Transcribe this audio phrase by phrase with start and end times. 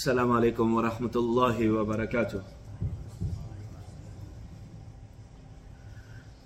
[0.00, 2.42] السلام عليكم ورحمة الله وبركاته.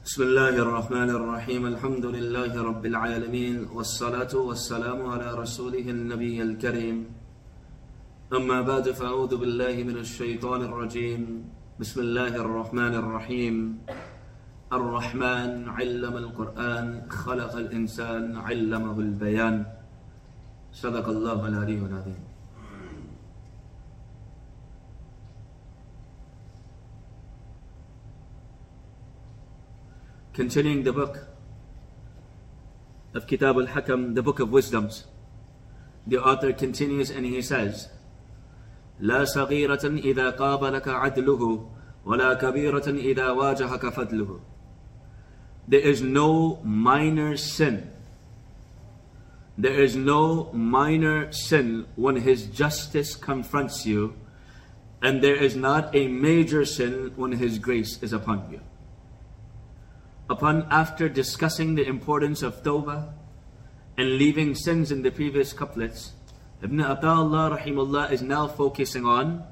[0.04, 1.62] بسم الله الرحمن الرحيم.
[1.66, 6.98] الحمد لله رب العالمين والصلاة والسلام على رسوله النبي الكريم.
[8.34, 11.22] أما بعد فأعوذ بالله من الشيطان الرجيم.
[11.78, 13.54] بسم الله الرحمن الرحيم.
[14.78, 19.56] الرحمن علم القرآن خلق الإنسان علمه البيان.
[20.74, 22.33] صدق الله العلي العظيم.
[30.34, 31.28] continuing the book
[33.14, 35.04] of Kitab al Hikam, the book of wisdoms.
[36.06, 37.88] The author continues and he says,
[39.00, 41.70] لا صغيرة إذا قابلك عدله
[42.04, 44.40] ولا كبيرة إذا واجهك فضله.
[45.68, 47.90] There is no minor sin.
[49.56, 54.14] There is no minor sin when his justice confronts you,
[55.00, 58.60] and there is not a major sin when his grace is upon you.
[60.28, 63.12] Upon after discussing the importance of tawbah
[63.96, 66.12] and leaving sins in the previous couplets,
[66.62, 69.44] Ibn Ata'Allah rahimullah is now focusing on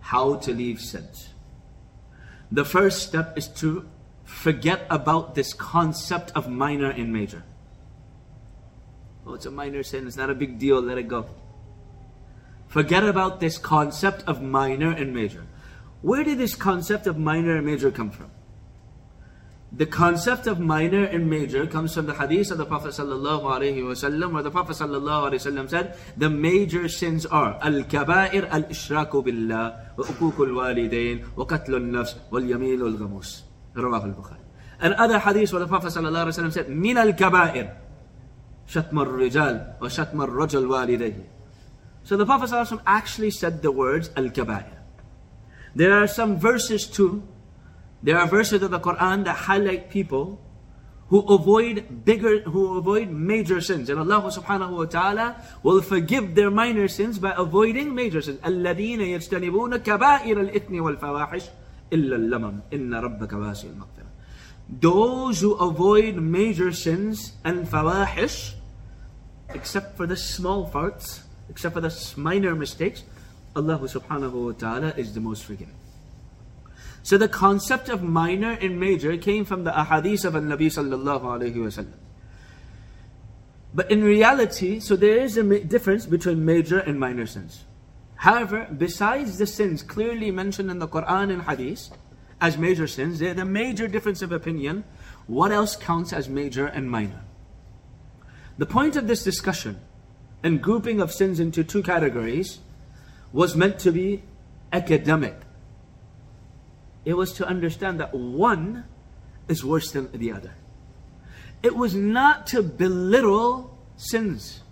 [0.00, 1.30] how to leave sins.
[2.52, 3.88] The first step is to
[4.24, 7.42] forget about this concept of minor and major.
[9.26, 11.26] Oh, it's a minor sin, it's not a big deal, let it go.
[12.68, 15.44] Forget about this concept of minor and major.
[16.02, 18.30] Where did this concept of minor and major come from?
[19.72, 24.42] The concept of minor and major comes from the hadith of the Prophet wasallam, where
[24.42, 31.44] the Prophet wasallam said, the major sins are al-kabair al-ishraku billah, wa ukukul walidain, wa
[31.44, 33.42] nafs, wal yamil al-ghamus.
[33.76, 34.38] Rawah al-Bukhari.
[34.80, 37.76] And other hadith where the Prophet wasallam said, min al-kabair,
[38.66, 41.26] shatm al-rijal, wa shatm al-rajul walidayhi.
[42.02, 44.66] So the Prophet wasallam actually said the words al-kabair.
[45.76, 47.22] There are some verses too
[48.03, 50.39] there are verses of the Quran that highlight people
[51.09, 53.89] who avoid bigger, who avoid major sins.
[53.89, 58.39] And Allah subhanahu wa ta'ala will forgive their minor sins by avoiding major sins.
[58.41, 61.49] الَّذِينَ يَجْتَنِبُونَ كَبَائِرَ الْإِثْمِ وَالْفَوَاحِشِ
[61.91, 64.09] إِلَّا اللَّمَمْ إِنَّ رَبَّكَ وَاسِعُ الْمَغْفِرَةِ
[64.81, 68.53] Those who avoid major sins and fawahish,
[69.49, 73.03] except for the small faults, except for the minor mistakes,
[73.55, 75.78] Allah subhanahu wa ta'ala is the most forgiving.
[77.02, 81.54] So the concept of minor and major came from the ahadith of Nabi sallallahu alayhi
[81.54, 81.94] wasallam.
[83.72, 87.64] But in reality, so there is a difference between major and minor sins.
[88.16, 91.88] However, besides the sins clearly mentioned in the Quran and Hadith
[92.40, 94.84] as major sins, there's a major difference of opinion.
[95.26, 97.22] What else counts as major and minor?
[98.58, 99.80] The point of this discussion
[100.42, 102.58] and grouping of sins into two categories
[103.32, 104.22] was meant to be
[104.72, 105.36] academic
[107.04, 108.84] it was to understand that one
[109.48, 110.54] is worse than the other.
[111.62, 114.62] It was not to belittle sins.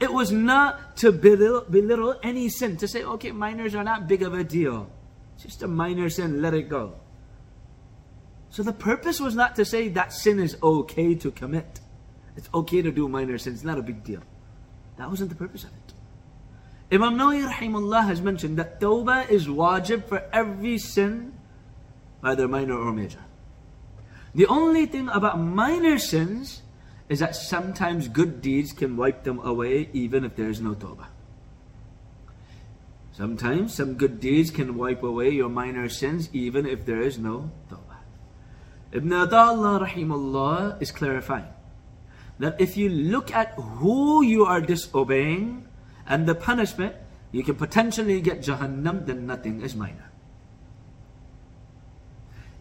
[0.00, 4.22] It was not to belittle, belittle any sin, to say, okay, minors are not big
[4.22, 4.90] of a deal.
[5.34, 6.94] It's just a minor sin, let it go.
[8.50, 11.80] So the purpose was not to say that sin is okay to commit.
[12.36, 14.22] It's okay to do minor sins, not a big deal.
[14.96, 16.94] That wasn't the purpose of it.
[16.94, 21.33] Imam Nawawi rahimullah has mentioned that tawbah is wajib for every sin
[22.24, 23.22] either minor or major.
[24.34, 26.62] The only thing about minor sins
[27.08, 31.06] is that sometimes good deeds can wipe them away even if there is no tawbah.
[33.12, 37.52] Sometimes some good deeds can wipe away your minor sins even if there is no
[37.70, 38.02] tawbah.
[38.90, 41.52] Ibn Ata'Allah rahimullah is clarifying
[42.40, 45.68] that if you look at who you are disobeying
[46.08, 46.96] and the punishment,
[47.30, 50.10] you can potentially get Jahannam, then nothing is minor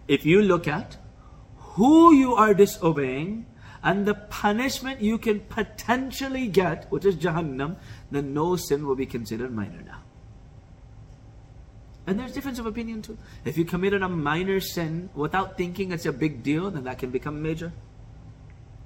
[0.07, 0.97] if you look at
[1.55, 3.45] who you are disobeying
[3.83, 7.75] and the punishment you can potentially get, which is Jahannam,
[8.11, 10.01] then no sin will be considered minor now.
[12.05, 13.17] And there's difference of opinion too.
[13.45, 17.11] If you committed a minor sin without thinking it's a big deal, then that can
[17.11, 17.71] become major.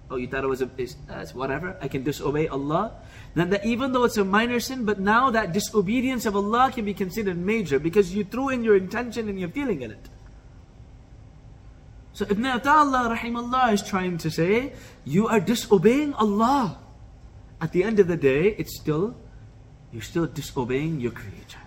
[0.10, 0.96] Oh, you thought it was a it's,
[1.34, 1.76] whatever.
[1.82, 2.94] I can disobey Allah.
[3.36, 6.86] Then that even though it's a minor sin, but now that disobedience of Allah can
[6.86, 10.10] be considered major because you threw in your intention and you're feeling in it.
[12.18, 14.74] So Ibn Ata'Allah rahimahullah is trying to say,
[15.06, 16.80] you are disobeying Allah.
[17.62, 19.16] At the end of the day, it's still,
[19.92, 21.60] you're still disobeying your Creator.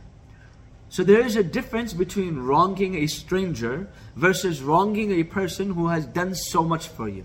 [0.88, 6.04] So there is a difference between wronging a stranger versus wronging a person who has
[6.04, 7.24] done so much for you.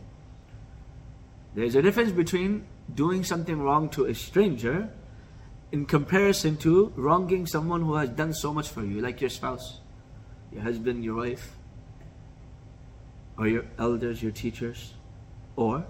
[1.55, 4.87] There's a difference between doing something wrong to a stranger
[5.71, 9.79] in comparison to wronging someone who has done so much for you, like your spouse,
[10.51, 11.55] your husband, your wife,
[13.37, 14.93] or your elders, your teachers,
[15.55, 15.85] or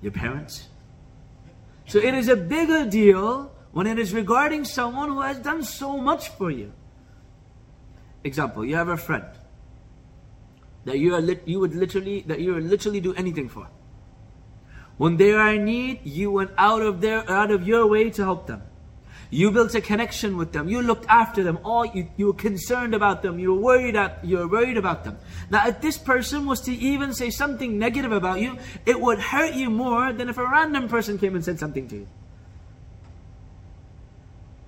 [0.00, 0.68] your parents.
[1.86, 5.96] So it is a bigger deal when it is regarding someone who has done so
[5.98, 6.72] much for you.
[8.24, 9.26] Example, you have a friend
[10.84, 13.68] that you are you would literally that you would literally do anything for.
[14.96, 18.24] When they are in need, you went out of their out of your way to
[18.24, 18.62] help them.
[19.30, 20.68] You built a connection with them.
[20.68, 21.58] You looked after them.
[21.64, 23.38] All you, you were concerned about them.
[23.38, 25.18] You were worried at, you were worried about them.
[25.50, 29.54] Now, if this person was to even say something negative about you, it would hurt
[29.54, 32.08] you more than if a random person came and said something to you.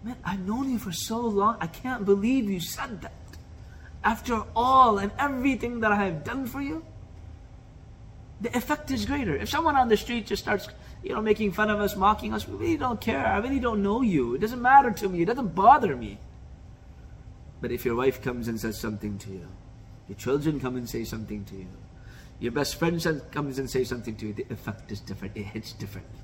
[0.02, 1.56] Man, I've known you for so long.
[1.60, 3.12] I can't believe you said that.
[4.02, 6.84] After all and everything that I have done for you,
[8.40, 9.36] the effect is greater.
[9.36, 10.68] If someone on the street just starts
[11.02, 12.48] you know, making fun of us, mocking us.
[12.48, 13.24] We really don't care.
[13.24, 14.34] I really don't know you.
[14.34, 15.22] It doesn't matter to me.
[15.22, 16.18] It doesn't bother me.
[17.60, 19.48] But if your wife comes and says something to you,
[20.08, 21.66] your children come and say something to you,
[22.40, 23.00] your best friend
[23.32, 25.36] comes and says something to you, the effect is different.
[25.36, 26.20] It hits differently.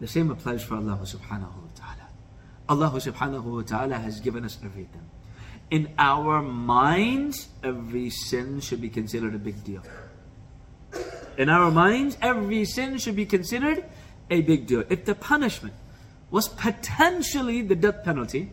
[0.00, 2.08] The same applies for Allah subhanahu wa ta'ala.
[2.68, 5.08] Allah subhanahu wa ta'ala has given us everything.
[5.70, 9.82] In our minds, every sin should be considered a big deal.
[11.38, 13.84] In our minds, every sin should be considered
[14.30, 14.84] a big deal.
[14.88, 15.74] If the punishment
[16.30, 18.50] was potentially the death penalty,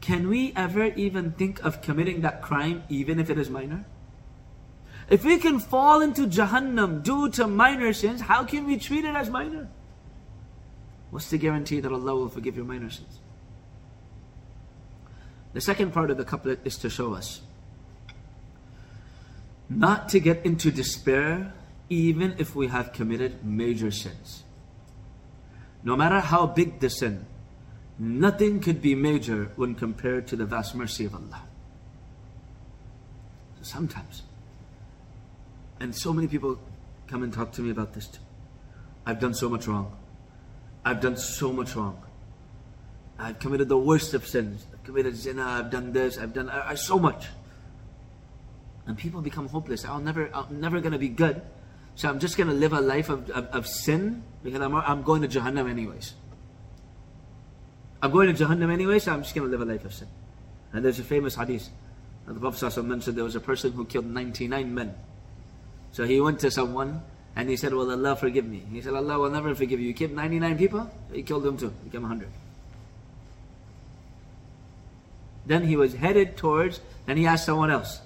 [0.00, 3.84] can we ever even think of committing that crime even if it is minor?
[5.08, 9.14] If we can fall into Jahannam due to minor sins, how can we treat it
[9.14, 9.68] as minor?
[11.10, 13.20] What's the guarantee that Allah will forgive your minor sins?
[15.52, 17.40] The second part of the couplet is to show us
[19.68, 21.52] not to get into despair
[21.88, 24.42] even if we have committed major sins.
[25.82, 27.26] No matter how big the sin,
[27.98, 31.42] nothing could be major when compared to the vast mercy of Allah.
[33.58, 34.22] So Sometimes,
[35.78, 36.58] and so many people
[37.06, 38.20] come and talk to me about this too.
[39.04, 39.96] I've done so much wrong.
[40.84, 42.02] I've done so much wrong.
[43.18, 44.66] I've committed the worst of sins.
[44.72, 45.44] I've committed zina.
[45.44, 46.18] I've done this.
[46.18, 47.26] I've done I, I, so much.
[48.86, 49.84] And people become hopeless.
[49.84, 51.40] I'll never, I'm never going to be good
[51.96, 55.02] so I'm just going to live a life of, of, of sin because I'm, I'm
[55.02, 56.12] going to Jahannam anyways.
[58.02, 60.08] I'm going to Jahannam anyways, so I'm just going to live a life of sin.
[60.72, 61.68] And there's a famous hadith.
[62.26, 64.94] That the Prophet mentioned there was a person who killed 99 men.
[65.92, 67.00] So he went to someone
[67.34, 68.62] and he said, Well, Allah forgive me.
[68.70, 69.88] He said, Allah will never forgive you.
[69.88, 70.90] You killed 99 people?
[71.12, 71.70] He killed them too.
[71.84, 72.28] Became 100.
[75.46, 78.00] Then he was headed towards, and he asked someone else.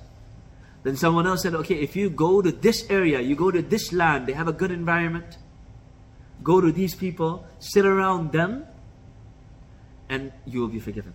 [0.82, 3.92] Then someone else said, okay, if you go to this area, you go to this
[3.92, 5.36] land, they have a good environment,
[6.42, 8.64] go to these people, sit around them,
[10.08, 11.12] and you will be forgiven.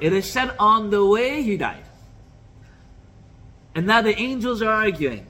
[0.00, 1.84] It is said on the way he died.
[3.74, 5.26] And now the angels are arguing.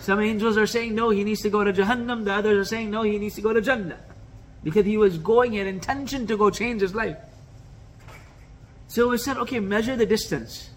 [0.00, 2.24] Some angels are saying, no, he needs to go to Jahannam.
[2.24, 3.98] The others are saying, no, he needs to go to Jannah.
[4.62, 7.16] Because he was going in intention to go change his life.
[8.88, 10.69] So we said, okay, measure the distance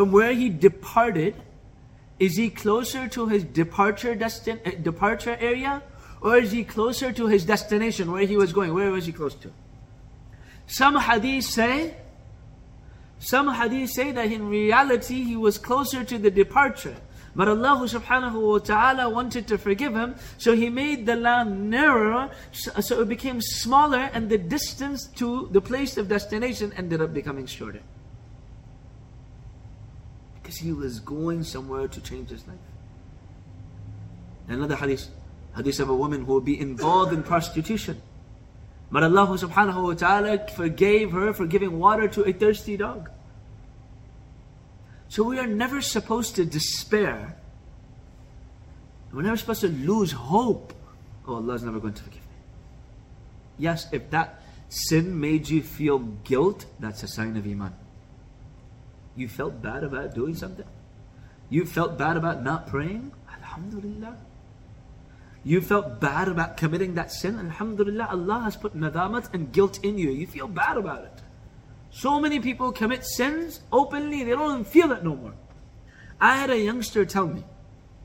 [0.00, 1.34] from where he departed,
[2.18, 5.82] is he closer to his departure destin- uh, departure area
[6.22, 8.72] or is he closer to his destination where he was going?
[8.72, 9.52] Where was he close to?
[10.66, 11.96] Some hadiths say
[13.18, 16.96] some hadiths say that in reality he was closer to the departure.
[17.36, 22.30] But Allah subhanahu wa ta'ala wanted to forgive him, so He made the land narrower,
[22.52, 27.44] so it became smaller, and the distance to the place of destination ended up becoming
[27.44, 27.82] shorter
[30.50, 32.58] because he was going somewhere to change his life.
[34.48, 35.08] Another hadith,
[35.54, 38.02] hadith of a woman who would be involved in prostitution.
[38.90, 43.10] But Allah subhanahu wa ta'ala forgave her for giving water to a thirsty dog.
[45.08, 47.36] So we are never supposed to despair.
[49.12, 50.72] We're never supposed to lose hope.
[51.28, 52.36] Oh, Allah is never going to forgive me.
[53.58, 57.74] Yes, if that sin made you feel guilt, that's a sign of Iman.
[59.16, 60.66] You felt bad about doing something?
[61.48, 63.12] You felt bad about not praying?
[63.32, 64.16] Alhamdulillah.
[65.42, 67.38] You felt bad about committing that sin?
[67.38, 70.10] Alhamdulillah, Allah has put nadamat and guilt in you.
[70.10, 71.22] You feel bad about it.
[71.90, 75.34] So many people commit sins openly, they don't even feel it no more.
[76.20, 77.42] I had a youngster tell me,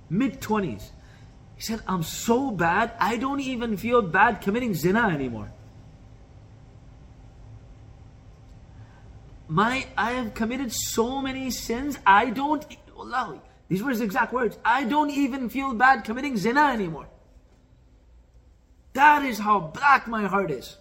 [0.09, 0.89] mid 20s,
[1.55, 5.51] he said, I'm so bad, I don't even feel bad committing zina anymore.
[9.47, 11.97] my I have committed so many sins.
[12.05, 12.65] I don't
[12.97, 14.57] Allah, these were his exact words.
[14.63, 17.07] I don't even feel bad committing zina anymore.
[18.93, 20.77] That is how black my heart is.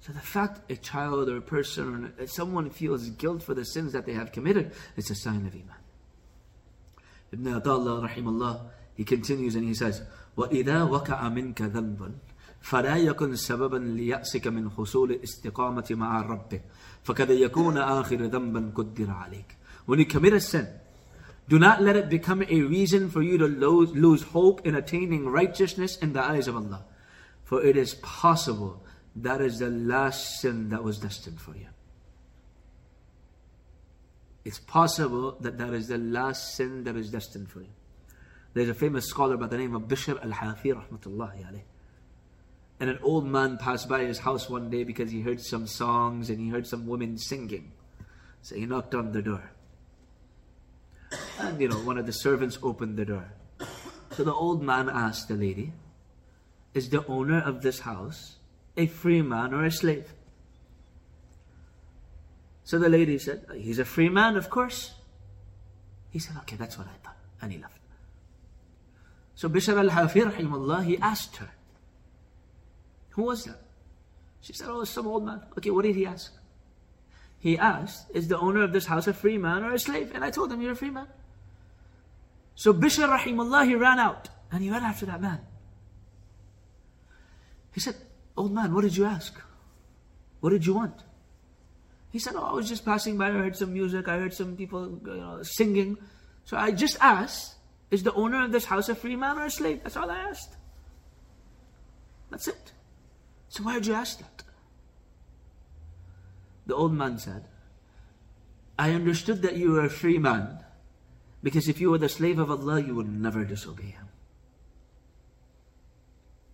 [0.00, 3.92] So the fact a child or a person or someone feels guilt for the sins
[3.92, 5.76] that they have committed, it's a sign of iman.
[7.32, 8.60] Ibn Ata'Allah rahimullah,
[8.94, 10.02] he continues and he says,
[10.36, 12.12] وَإِذَا وَقَعَ مِنْكَ ذَنْبٌ
[12.64, 16.62] فلا يكن سببا ليأسك من حصول الاستقامة مع ربك
[17.02, 19.56] فقد يكون آخر ذنبا قدر عليك
[19.86, 20.66] When you commit a sin,
[21.46, 25.98] do not let it become a reason for you to lose, hope in attaining righteousness
[25.98, 26.86] in the eyes of Allah.
[27.42, 28.82] For it is possible
[29.16, 31.66] that is the last sin that was destined for you.
[34.46, 37.74] It's possible that that is the last sin that is destined for you.
[38.54, 41.64] There's a famous scholar by the name of Bishr al-Hafi rahmatullahi alayh.
[42.80, 46.28] And an old man passed by his house one day because he heard some songs
[46.28, 47.72] and he heard some women singing.
[48.42, 49.50] So he knocked on the door.
[51.38, 53.32] And you know, one of the servants opened the door.
[54.10, 55.72] So the old man asked the lady,
[56.74, 58.36] Is the owner of this house
[58.76, 60.12] a free man or a slave?
[62.64, 64.94] So the lady said, He's a free man, of course.
[66.10, 67.16] He said, Okay, that's what I thought.
[67.40, 67.78] And he left.
[69.34, 71.50] So Bishr al Hafi, he asked her,
[73.14, 73.60] Who was that?
[74.40, 75.40] She said, Oh, some old man.
[75.56, 76.32] Okay, what did he ask?
[77.38, 80.12] He asked, Is the owner of this house a free man or a slave?
[80.14, 81.06] And I told him, You're a free man.
[82.54, 85.40] So Bishr rahimullah, he ran out and he went after that man.
[87.72, 87.96] He said,
[88.36, 89.34] Old man, what did you ask?
[90.40, 91.02] What did you want?
[92.10, 94.56] He said, Oh, I was just passing by, I heard some music, I heard some
[94.56, 95.98] people you know, singing.
[96.44, 97.54] So I just asked,
[97.90, 99.80] Is the owner of this house a free man or a slave?
[99.82, 100.54] That's all I asked.
[102.30, 102.72] That's it.
[103.54, 104.42] So why did you ask that?
[106.66, 107.44] The old man said,
[108.76, 110.58] I understood that you were a free man
[111.40, 114.08] because if you were the slave of Allah, you would never disobey Him.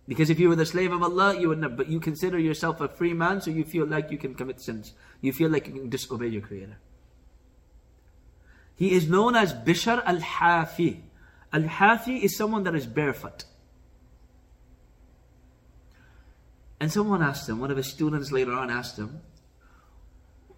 [0.07, 2.79] Because if you were the slave of Allah, you would never, but you consider yourself
[2.81, 4.93] a free man, so you feel like you can commit sins.
[5.21, 6.77] You feel like you can disobey your Creator.
[8.75, 11.01] He is known as Bishar al Hafi.
[11.51, 13.45] Al Hafi is someone that is barefoot.
[16.81, 19.21] And someone asked him, one of his students later on asked him,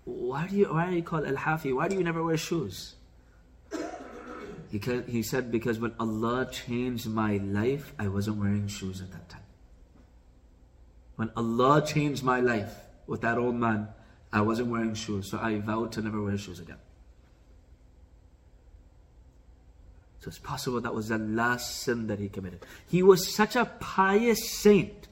[0.05, 1.75] Why do you why are you called Al Hafi?
[1.75, 2.95] Why do you never wear shoes?
[4.71, 9.27] He, he said, Because when Allah changed my life, I wasn't wearing shoes at that
[9.27, 9.41] time.
[11.17, 12.73] When Allah changed my life
[13.05, 13.89] with that old man,
[14.31, 16.79] I wasn't wearing shoes, so I vowed to never wear shoes again.
[20.21, 22.65] So it's possible that was the last sin that he committed.
[22.87, 25.09] He was such a pious saint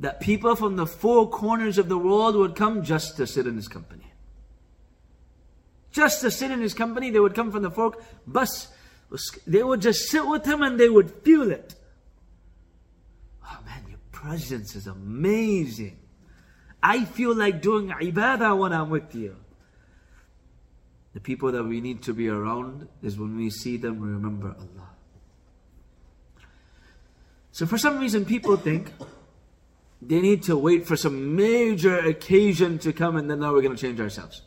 [0.00, 3.54] that people from the four corners of the world would come just to sit in
[3.54, 4.06] his company.
[5.92, 7.94] Just to sit in his company, they would come from the four
[8.26, 8.68] bus.
[9.46, 11.74] They would just sit with him and they would feel it.
[13.44, 15.98] Oh man, your presence is amazing.
[16.82, 19.36] I feel like doing ibadah when I'm with you.
[21.12, 24.54] The people that we need to be around is when we see them, we remember
[24.56, 24.90] Allah.
[27.52, 28.92] So for some reason, people think
[30.02, 33.76] they need to wait for some major occasion to come and then now we're going
[33.76, 34.42] to change ourselves.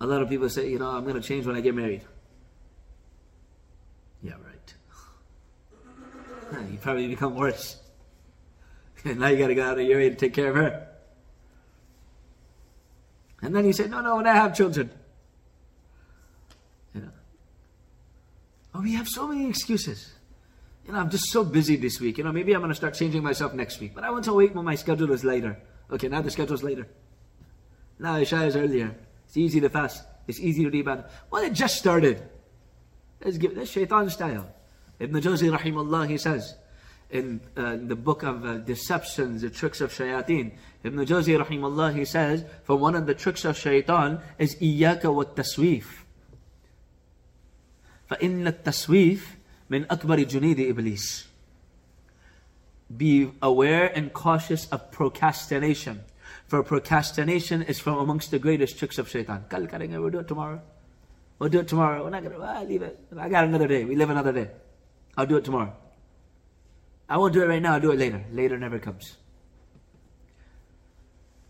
[0.00, 2.02] A lot of people say, you know, I'm going to change when I get married.
[4.20, 4.74] Yeah, right.
[6.72, 7.78] you probably become worse.
[9.04, 10.86] And now you got to go out of your way to take care of her.
[13.42, 14.90] And then you say, no, no, when I have children.
[16.94, 17.10] You know.
[18.76, 20.12] Oh, we have so many excuses
[20.85, 22.17] You know, I'm just so busy this week.
[22.17, 23.93] You know, maybe I'm going to start changing myself next week.
[23.93, 25.59] But I want to wait when my schedule is later.
[25.91, 26.87] Okay, now the schedule is later.
[27.99, 28.95] Now Isha is earlier.
[29.25, 30.05] It's easy to fast.
[30.27, 31.09] It's easy to do ibadah.
[31.29, 32.21] Well, it just started.
[33.23, 34.49] Let's give this shaitan style.
[34.99, 36.55] Ibn Jawzi rahimahullah, he says,
[37.09, 40.53] in, uh, the book of uh, deceptions, the tricks of shayateen,
[40.83, 45.85] Ibn Jawzi rahimahullah, he says, for one of the tricks of shaitan is إياك والتسويف.
[48.09, 49.35] فإن التسويف
[49.71, 51.27] من أكبر جنيد إبليس.
[52.95, 56.03] Be aware and cautious of procrastination.
[56.47, 59.45] For procrastination is from amongst the greatest tricks of shaitan.
[59.49, 60.61] Kal karenge, we'll do it tomorrow.
[61.39, 62.03] We'll do it tomorrow.
[62.03, 62.97] We're not gonna, ah, leave it.
[63.17, 63.83] I got another day.
[63.83, 64.49] We live another day.
[65.17, 65.73] I'll do it tomorrow.
[67.09, 68.23] I won't do it right now, I'll do it later.
[68.31, 69.17] Later never comes.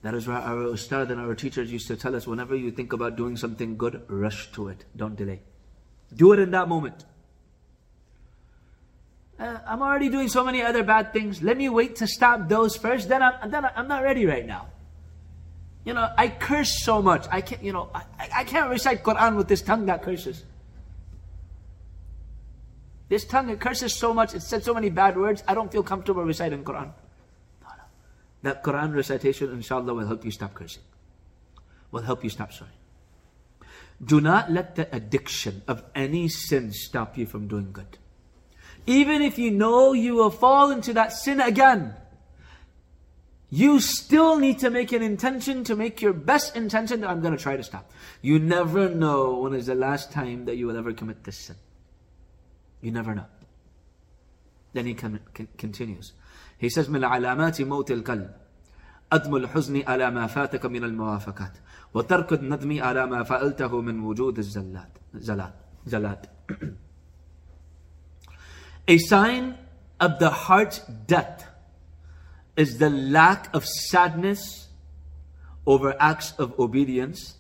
[0.04, 2.94] That is why our ustad and our teachers used to tell us whenever you think
[2.94, 4.86] about doing something good, rush to it.
[4.96, 5.42] Don't delay.
[6.16, 7.06] Do it in that moment.
[9.43, 11.43] Uh, I'm already doing so many other bad things.
[11.43, 13.09] Let me wait to stop those first.
[13.09, 14.69] Then I'm, then I'm not ready right now.
[15.85, 17.27] You know, I curse so much.
[17.29, 18.05] I can't, you know, I,
[18.37, 20.45] I can't recite Quran with this tongue that curses.
[23.09, 25.83] This tongue, it curses so much, it said so many bad words, I don't feel
[25.83, 26.93] comfortable reciting Quran.
[27.63, 27.85] No, no.
[28.43, 30.85] That Quran recitation, inshallah, will help you stop cursing.
[31.91, 32.77] Will help you stop swearing.
[34.05, 37.99] Do not let the addiction of any sin stop you from doing good
[38.86, 41.94] Even if you know you will fall into that sin again,
[43.50, 47.36] you still need to make an intention to make your best intention that I'm going
[47.36, 47.92] to try to stop.
[48.22, 51.56] You never know when is the last time that you will ever commit this sin.
[52.82, 53.26] You never know.
[54.74, 56.14] Then he con- con- continues.
[56.58, 58.34] He says, من علامات موت القلب
[59.12, 61.54] أدم الحزن على ما فاتك من الموافقات
[61.94, 65.54] وترك الندم على ما فعلته من وجود الزلات زلات
[65.86, 66.26] زلات
[68.89, 69.59] a sign
[70.01, 71.47] of the heart's death
[72.57, 74.69] is the lack of sadness
[75.67, 77.37] over acts of obedience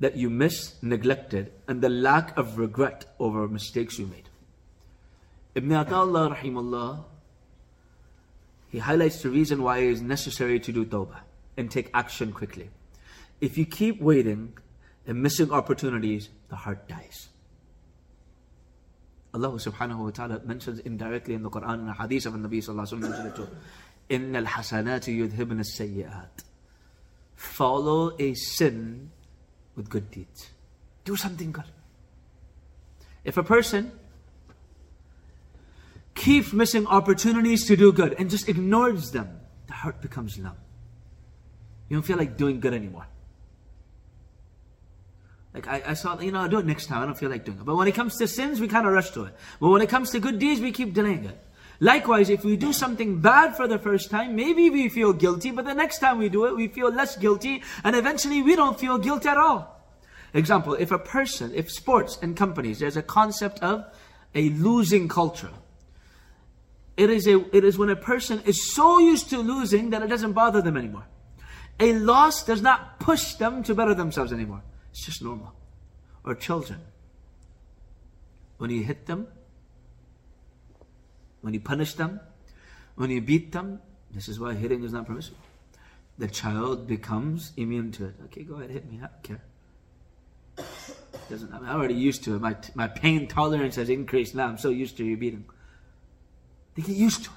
[0.00, 4.28] that you miss, neglected, and the lack of regret over mistakes you made.
[5.54, 7.04] Ibn Atallah, rahimullah,
[8.70, 11.20] he highlights the reason why it is necessary to do tawbah
[11.56, 12.70] and take action quickly.
[13.40, 14.54] If you keep waiting
[15.06, 17.28] and missing opportunities, the heart dies.
[19.33, 22.63] Allah subhanahu wa ta'ala mentions indirectly in the Quran and the hadith of the Nabi
[22.63, 23.49] sallallahu alayhi wa sallam
[24.09, 26.43] إن الحسنات يذهبن السيئات
[27.35, 29.11] Follow a sin
[29.75, 30.49] with good deeds.
[31.05, 31.65] Do something good.
[33.23, 33.91] If a person
[36.15, 40.57] keeps missing opportunities to do good and just ignores them, the heart becomes numb.
[41.89, 43.05] You don't feel like doing good anymore.
[45.54, 47.02] Like I, I saw, you know, I'll do it next time.
[47.02, 47.64] I don't feel like doing it.
[47.64, 49.34] But when it comes to sins, we kind of rush to it.
[49.60, 51.38] But when it comes to good deeds, we keep delaying it.
[51.80, 55.64] Likewise, if we do something bad for the first time, maybe we feel guilty, but
[55.64, 58.98] the next time we do it, we feel less guilty, and eventually we don't feel
[58.98, 59.80] guilt at all.
[60.32, 63.84] Example, if a person, if sports and companies, there's a concept of
[64.32, 65.50] a losing culture.
[66.96, 70.08] It is, a, it is when a person is so used to losing that it
[70.08, 71.06] doesn't bother them anymore.
[71.80, 74.62] A loss does not push them to better themselves anymore.
[74.92, 75.52] It's just normal.
[76.24, 76.80] Or children.
[78.58, 79.26] When you hit them,
[81.40, 82.20] when you punish them,
[82.94, 83.80] when you beat them,
[84.14, 85.38] this is why hitting is not permissible.
[86.18, 88.14] The child becomes immune to it.
[88.26, 89.00] Okay, go ahead, hit me.
[89.02, 89.42] I don't care.
[91.28, 92.40] Doesn't, I'm already used to it.
[92.40, 94.46] My, my pain tolerance has increased now.
[94.46, 95.46] I'm so used to you beating.
[96.74, 97.36] They get used to it.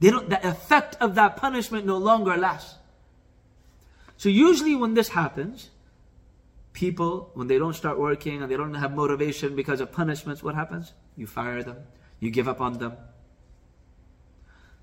[0.00, 2.74] They don't, the effect of that punishment no longer lasts.
[4.16, 5.70] So usually when this happens,
[6.72, 10.54] people, when they don't start working and they don't have motivation because of punishments, what
[10.54, 10.92] happens?
[11.16, 11.78] You fire them.
[12.20, 12.92] You give up on them.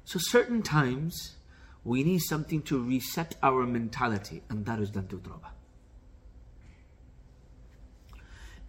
[0.06, 1.36] So certain times
[1.84, 5.52] we need something to reset our mentality, and that is through tawbah.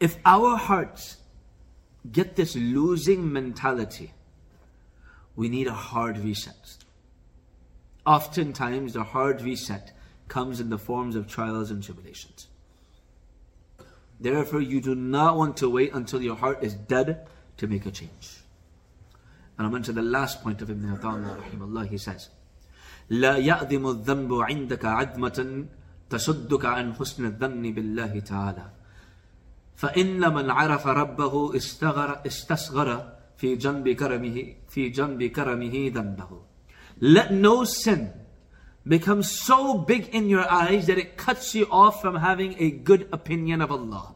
[0.00, 1.16] If our hearts
[2.10, 4.12] get this losing mentality,
[5.34, 6.76] we need a hard reset.
[8.06, 9.92] Oftentimes, the hard reset
[10.28, 12.48] comes in the forms of trials and tribulations.
[14.20, 17.26] Therefore, you do not want to wait until your heart is dead
[17.58, 18.42] to make a change.
[19.56, 22.30] And I'm on to the last point of Ibn Ata'Allah, he says,
[23.10, 25.64] لا يأذم الذنب عندك عدمة
[26.10, 28.66] تصدك عن حسن الذن بالله تعالى
[29.76, 36.30] فإن من عرف ربه استغر استصغر في جنب كرمه في جنب كرمه ذنبه
[37.00, 38.10] Let no sin
[38.88, 43.08] become so big in your eyes that it cuts you off from having a good
[43.12, 44.14] opinion of Allah.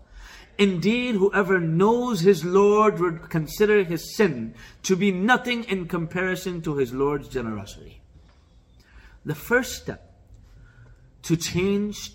[0.58, 4.54] Indeed, whoever knows his Lord would consider his sin
[4.84, 8.00] to be nothing in comparison to his Lord's generosity.
[9.24, 10.14] The first step
[11.22, 12.12] to change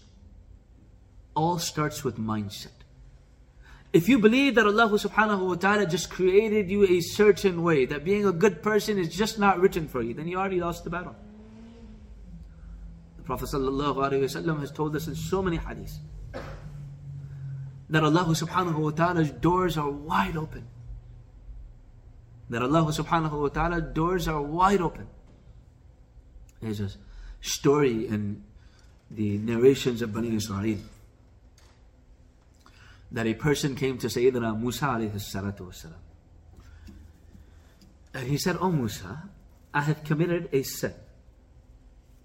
[1.35, 2.67] all starts with mindset.
[3.93, 8.03] If you believe that Allah subhanahu wa ta'ala just created you a certain way, that
[8.03, 10.89] being a good person is just not written for you, then you already lost the
[10.89, 11.15] battle.
[13.27, 15.97] Prophet ﷺ has told us in so many hadiths
[17.89, 20.65] that Allah subhanahu wa ta'ala's doors are wide open.
[22.49, 25.07] That Allah subhanahu wa ta'ala's doors are wide open.
[26.61, 26.89] There's a
[27.41, 28.43] story in
[29.11, 30.77] the narrations of Bani Israel
[33.11, 35.99] that a person came to Sayyidina Musa alayhi salatu wasalam.
[38.13, 39.23] And he said, O Musa,
[39.73, 40.93] I have committed a sin.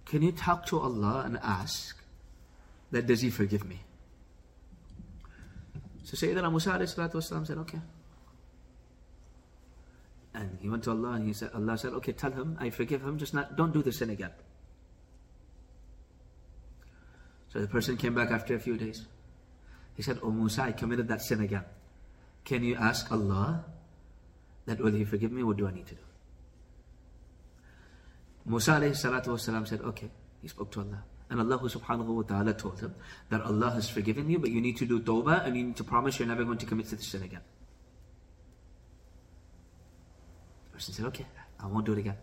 [0.05, 1.97] Can you talk to Allah and ask
[2.91, 3.81] that does He forgive me?
[6.03, 7.81] So Sayyidina Musa والسلام, said, okay.
[10.33, 13.01] And he went to Allah and he said, Allah said, okay, tell him, I forgive
[13.01, 14.31] him, just not, don't do the sin again.
[17.49, 19.05] So the person came back after a few days.
[19.95, 21.63] He said, Oh Musa, I committed that sin again.
[22.45, 23.65] Can you ask Allah
[24.67, 25.43] that will He forgive me?
[25.43, 26.01] What do I need to do?
[28.44, 30.10] Musa salatu wasalam said, okay.
[30.42, 31.04] He spoke to Allah.
[31.30, 32.94] And Allah subhanahu wa ta'ala told him
[33.30, 35.84] that Allah has forgiven you, but you need to do tawbah and you need to
[35.84, 37.40] promise you're never going to commit this sin again.
[40.64, 41.26] The person said, okay,
[41.58, 42.16] I won't do it again.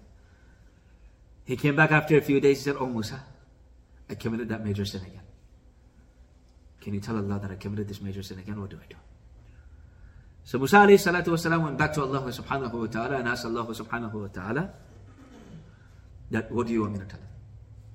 [1.45, 3.19] He came back after a few days, he said, Oh Musa,
[4.07, 5.23] I committed that major sin again.
[6.79, 8.61] Can you tell Allah that I committed this major sin again?
[8.61, 8.95] What do I do?
[10.43, 14.13] So Musa salatu wasalam went back to Allah subhanahu wa ta'ala and asked Allah subhanahu
[14.13, 14.73] wa ta'ala
[16.31, 17.27] that what do you want me to tell him?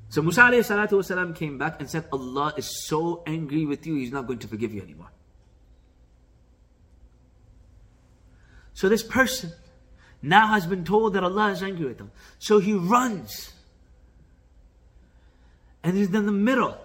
[0.09, 4.13] So Musa salatu wasalam came back and said, Allah is so angry with you, He's
[4.13, 5.11] not going to forgive you anymore.
[8.75, 9.53] So this person
[10.21, 12.11] now has been told that Allah is angry with him.
[12.39, 13.53] So he runs.
[15.83, 16.77] And he's in the middle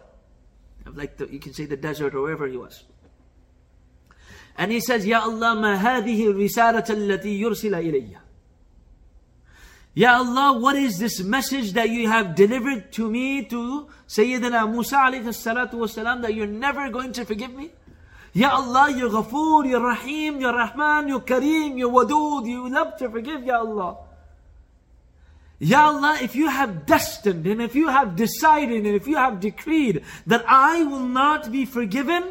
[0.85, 2.83] of like the, you can say the desert or wherever he was.
[4.57, 8.17] And he says, Ya Allah, ma hadihi risalata allati yursila ilayya.
[9.95, 14.97] Ya Allah, what is this message that you have delivered to me, to Sayyidina Musa
[14.97, 17.71] alayhi salatu wasalam, that you're never going to forgive me?
[18.33, 23.09] Ya Allah, you're Ghafoor, you're Rahim, you're Rahman, you're Kareem, you're Wadud, you love to
[23.09, 23.97] forgive, Ya Allah.
[25.57, 29.39] Ya Allah, if you have destined and if you have decided and if you have
[29.39, 32.23] decreed that I will not be forgiven,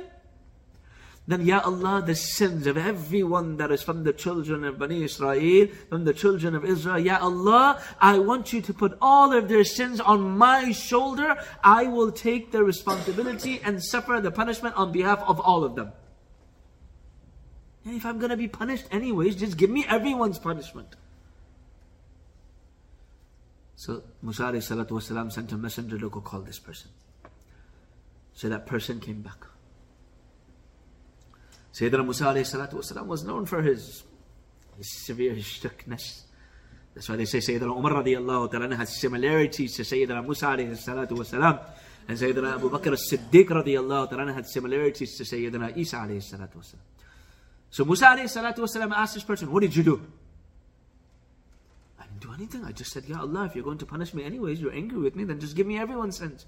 [1.27, 5.67] then Ya Allah, the sins of everyone that is from the children of Bani Israel,
[5.87, 9.63] from the children of Israel, Ya Allah, I want you to put all of their
[9.63, 11.37] sins on my shoulder.
[11.63, 15.93] I will take the responsibility and suffer the punishment on behalf of all of them.
[17.85, 20.95] And if I'm going to be punished anyways, just give me everyone's punishment.
[23.77, 26.91] So Musa والسلام, sent a messenger to go call this person.
[28.33, 29.45] So that person came back.
[31.77, 34.03] Sayyidina Musa والسلام, was known for his,
[34.77, 36.23] his severe his strictness.
[36.93, 41.59] That's why they say Sayyidina Umar radiallahu ta'ala has similarities to Sayyidina Musa والسلام.
[42.07, 46.79] And Sayyidina Abu Bakr as-Siddiq radiallahu ta'ala had similarities to Sayyidina Isa alayhi salatu wasalam.
[47.71, 50.01] So Musa alayhi salatu wasalam asked this person, what did you do?
[51.99, 52.65] I didn't do anything.
[52.65, 55.15] I just said, Ya Allah, if you're going to punish me anyways, you're angry with
[55.15, 56.45] me, then just give me everyone's sins.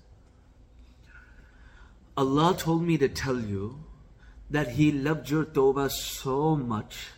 [2.16, 3.80] Allah told me to tell you
[4.51, 7.09] that He loved your tawbah so much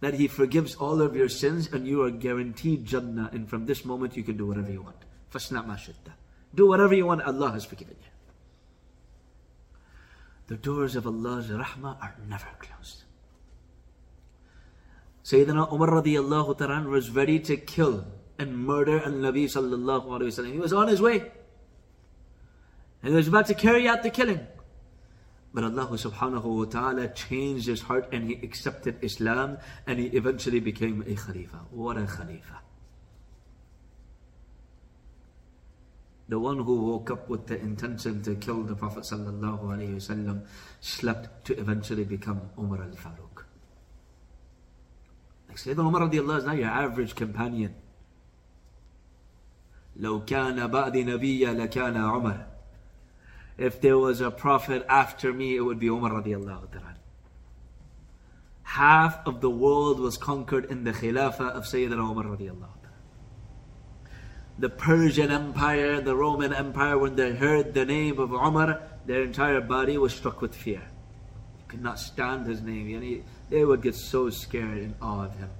[0.00, 3.30] that He forgives all of your sins and you are guaranteed Jannah.
[3.32, 4.96] And from this moment, you can do whatever you want.
[5.32, 5.76] Fasna ma
[6.54, 8.06] Do whatever you want, Allah has forgiven you.
[10.48, 13.04] The doors of Allah's rahmah are never closed.
[15.22, 18.04] Sayyidina Umar radiallahu ta'ala was ready to kill
[18.36, 20.52] and murder and Nabi sallallahu alayhi wasallam.
[20.52, 21.30] He was on his way.
[23.02, 24.40] And he was about to carry out the killing.
[25.53, 30.59] But Allah subhanahu wa ta'ala changed his heart and he accepted Islam and he eventually
[30.59, 31.59] became a Khalifa.
[31.71, 32.59] What a Khalifa.
[36.27, 40.45] The one who woke up with the intention to kill the Prophet sallallahu alayhi wasallam
[40.81, 43.43] slept to eventually become Umar al-Faruq.
[45.47, 47.75] Like Sayyidina Umar radiallahu is not your average companion.
[49.95, 52.45] لو كان بعد نبي لكان عمر
[53.60, 56.94] if there was a prophet after me, it would be Umar radiallahu ta'ala.
[58.62, 62.70] Half of the world was conquered in the Khilafah of Sayyidina Umar radiallahu
[64.58, 69.60] The Persian Empire, the Roman Empire, when they heard the name of Umar, their entire
[69.60, 70.80] body was struck with fear.
[71.58, 73.22] They could not stand his name.
[73.50, 75.50] They would get so scared in awe of him.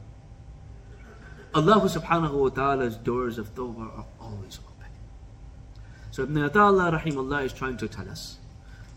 [1.52, 4.69] Allah subhanahu wa ta'ala's doors of tawbah are always open.
[6.19, 8.37] So Ibn Ata'Allah rahimullah is trying to tell us,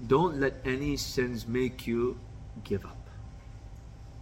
[0.06, 2.18] don't let any sins make you
[2.64, 3.08] give up.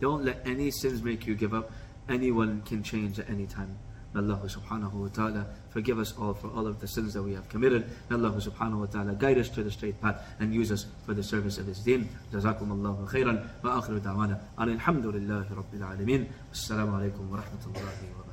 [0.01, 1.71] Don't let any sins make you give up.
[2.09, 3.79] Anyone can change at any time.
[4.15, 7.35] May Allah subhanahu wa ta'ala forgive us all for all of the sins that we
[7.35, 7.85] have committed.
[8.09, 11.13] May Allah subhanahu wa ta'ala guide us to the straight path and use us for
[11.13, 12.09] the service of His deen.
[12.33, 18.30] جزاكم الله خيرا وآخر دعوانا الحمد لله رب العالمين والسلام عليكم ورحمة الله وبركاته